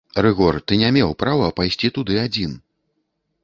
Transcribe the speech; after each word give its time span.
Рыгор, 0.25 0.55
ты 0.69 0.79
не 0.83 0.89
меў 0.95 1.11
права 1.21 1.51
пайсці 1.61 1.95
туды 1.99 2.19
адзін! 2.25 2.59